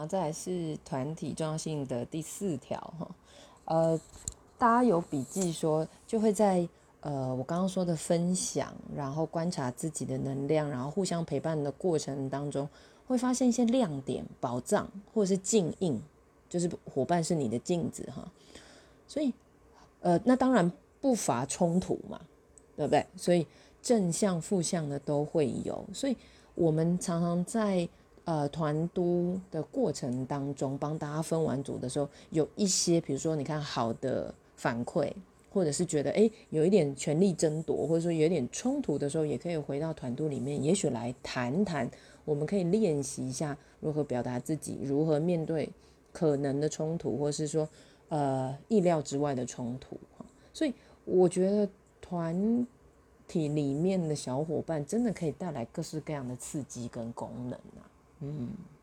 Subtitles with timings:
[0.00, 3.06] 然后再来是团体重要性的第四条哈，
[3.66, 4.00] 呃，
[4.56, 6.66] 大家有笔记说就会在
[7.00, 12.66] 呃我刚刚说的分享，然后观察自己的能量，然后互相陪伴的过程当中，
[13.06, 16.00] 会发现一些亮点、宝藏或者是镜映，
[16.48, 18.26] 就是伙伴是你的镜子哈，
[19.06, 19.30] 所以
[20.00, 20.72] 呃那当然
[21.02, 22.18] 不乏冲突嘛，
[22.74, 23.06] 对不对？
[23.18, 23.46] 所以
[23.82, 26.16] 正向、负向的都会有，所以
[26.54, 27.86] 我们常常在。
[28.26, 35.10] 呃，团督的过程当中，帮大家分完组的时候，有一些，比如说，你看好的反馈，
[35.52, 41.90] 或者是觉得诶有一点权力争夺，或者说有点冲突的时候，也可以回到团督里面，也许来谈谈，
[42.24, 45.68] 我们可以练习一下如何表达自己，如何面对
[46.12, 47.68] 可能的冲突，或是说
[48.10, 49.98] 呃意料之外的冲突
[50.52, 50.72] 所以
[51.04, 51.68] 我觉得
[52.00, 52.64] 团
[53.26, 57.89] 体里面的小伙伴真的可以带来各式各样的刺激跟功能啊。
[58.22, 58.79] Mm.